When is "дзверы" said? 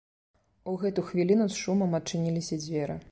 2.67-3.01